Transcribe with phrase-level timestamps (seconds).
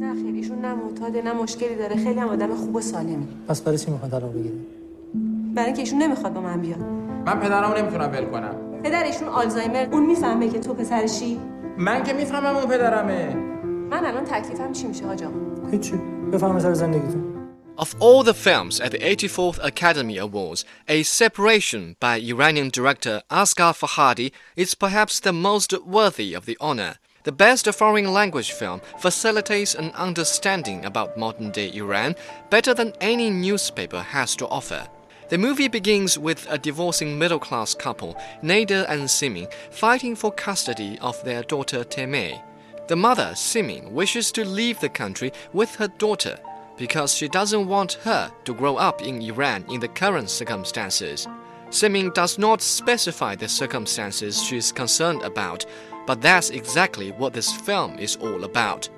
[0.00, 1.96] نه خیلی ایشون نه معتاده نه مشکلی داره.
[1.96, 3.28] خیلی هم آدم خوب و سالمی.
[3.48, 4.54] پس برای چی می‌خواد طلاق بگیره؟
[5.54, 6.80] برای اینکه ایشون نمی‌خواد با من بیاد.
[7.26, 8.54] من پدرمو نمی‌تونم ول کنم.
[8.82, 11.40] پدر ایشون آلزایمر اون می‌فهمه که تو پسرشی
[11.78, 13.34] من که می‌فهمم اون پدرمه.
[13.90, 15.92] من الان تکلیفم چی میشه حاج آقا هیچی.
[16.32, 17.36] بفهم سر زندگیتون.
[17.78, 23.72] Of all the films at the 84th Academy Awards, A Separation by Iranian director Asghar
[23.80, 26.94] Farhadi is perhaps the most worthy of the honor.
[27.22, 32.16] The best foreign language film facilitates an understanding about modern day Iran
[32.48, 34.88] better than any newspaper has to offer.
[35.28, 40.98] The movie begins with a divorcing middle class couple, Nader and Simin, fighting for custody
[41.02, 42.42] of their daughter Termeh.
[42.88, 46.38] The mother, Simin, wishes to leave the country with her daughter
[46.78, 51.28] because she doesn't want her to grow up in Iran in the current circumstances.
[51.68, 55.64] Simin does not specify the circumstances she is concerned about,
[56.10, 58.88] but that's exactly what this film is all about.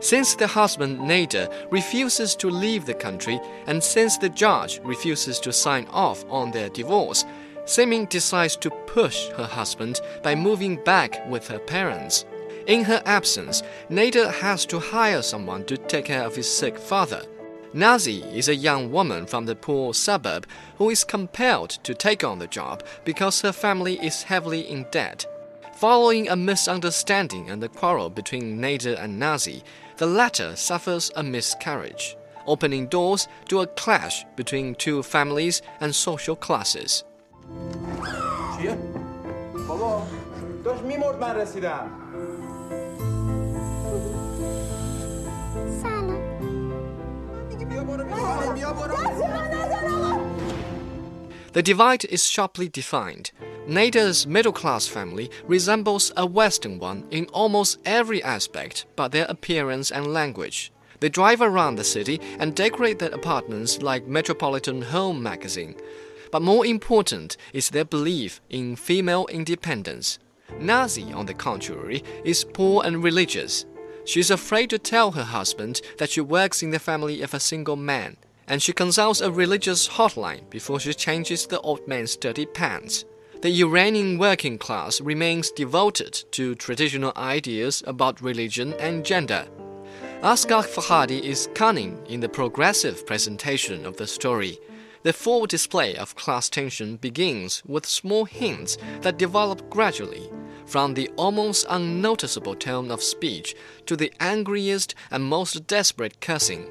[0.00, 5.52] Since the husband Nader refuses to leave the country, and since the judge refuses to
[5.52, 7.26] sign off on their divorce,
[7.66, 12.24] Simin decides to push her husband by moving back with her parents.
[12.66, 17.22] In her absence, Nader has to hire someone to take care of his sick father.
[17.74, 20.46] Nazi is a young woman from the poor suburb
[20.78, 25.26] who is compelled to take on the job because her family is heavily in debt.
[25.75, 29.63] Following a misunderstanding and a quarrel between Nader and Nazi,
[29.97, 36.35] the latter suffers a miscarriage, opening doors to a clash between two families and social
[36.35, 37.03] classes.
[38.57, 38.77] چیه؟
[39.67, 40.01] بابا
[40.63, 41.91] داشت میمرد من رسیدم
[51.56, 53.30] The divide is sharply defined.
[53.66, 59.90] Nader's middle class family resembles a Western one in almost every aspect but their appearance
[59.90, 60.70] and language.
[61.00, 65.76] They drive around the city and decorate their apartments like Metropolitan Home magazine.
[66.30, 70.18] But more important is their belief in female independence.
[70.60, 73.64] Nazi, on the contrary, is poor and religious.
[74.04, 77.40] She is afraid to tell her husband that she works in the family of a
[77.40, 82.46] single man, and she consults a religious hotline before she changes the old man's dirty
[82.46, 83.04] pants.
[83.42, 89.46] The Iranian working class remains devoted to traditional ideas about religion and gender.
[90.22, 94.58] Asghar Farhadi is cunning in the progressive presentation of the story.
[95.02, 100.30] The full display of class tension begins with small hints that develop gradually,
[100.64, 106.66] from the almost unnoticeable tone of speech to the angriest and most desperate cursing.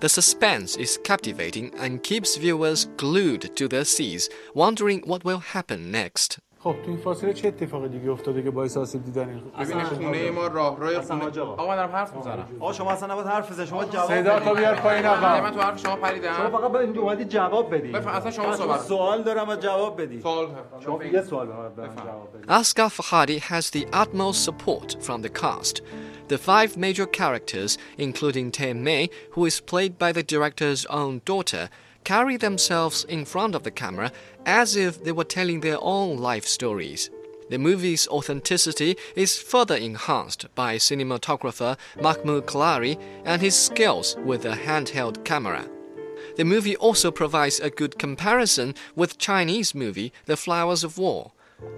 [0.00, 5.90] The suspense is captivating and keeps viewers glued to their seats, wondering what will happen
[5.90, 6.38] next.
[6.62, 10.30] خب تو این فاصله چه اتفاقی دیگه افتاده که باعث آسیب دیدن این ببین خونه
[10.30, 11.52] ما راه روی خونه آقا.
[11.52, 12.46] آقا من دارم حرف می‌زنم.
[12.60, 13.68] آقا شما اصلا نباید حرف بزنید.
[13.68, 14.40] شما جواب صدا.
[14.40, 17.92] تو بیار پایین من آقا تو حرف شما شما پریدم فقط باید اومدید جواب بدید
[17.92, 20.48] بفهم اصلا شما من صحبت سوال دارم و جواب بدید سوال
[20.84, 25.28] شما یه سوال من- من جواب بدید Asghar Farhadi has the utmost support from the
[25.42, 25.82] cast.
[26.28, 28.46] The five major characters, including
[28.86, 31.64] Mei, who is played by the director's own daughter,
[32.04, 34.12] carry themselves in front of the camera
[34.46, 37.10] as if they were telling their own life stories.
[37.50, 44.52] The movie's authenticity is further enhanced by cinematographer Mahmoud Kalari and his skills with a
[44.52, 45.68] handheld camera.
[46.36, 51.32] The movie also provides a good comparison with Chinese movie The Flowers of War.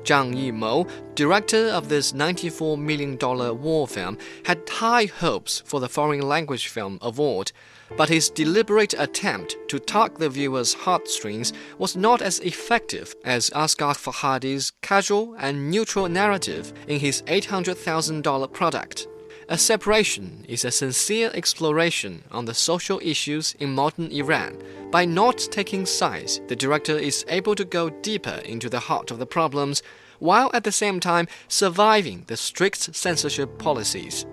[0.04, 6.22] Zhang Yimou, director of this $94 million war film, had high hopes for the Foreign
[6.22, 7.50] Language Film Award,
[7.96, 13.94] but his deliberate attempt to tug the viewer's heartstrings was not as effective as Asghar
[13.94, 19.08] Farhadi's casual and neutral narrative in his $800,000 product.
[19.48, 24.56] A Separation is a sincere exploration on the social issues in modern Iran.
[24.90, 29.18] By not taking sides, the director is able to go deeper into the heart of
[29.18, 29.82] the problems,
[30.20, 34.24] while at the same time surviving the strict censorship policies.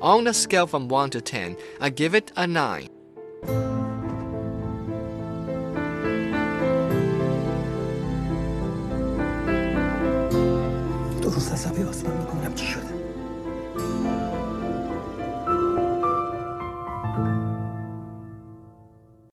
[0.00, 2.93] On a scale from 1 to 10, I give it a 9.
[11.24, 12.54] درست عصبی آسمان می‌کنم.
[12.54, 12.94] چی شده؟